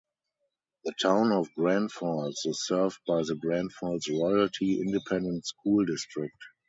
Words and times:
The 0.83 0.93
Town 0.99 1.31
of 1.31 1.53
Grandfalls 1.53 2.43
is 2.45 2.65
served 2.65 2.99
by 3.05 3.21
the 3.21 3.35
Grandfalls-Royalty 3.35 4.81
Independent 4.81 5.45
School 5.45 5.85
District. 5.85 6.39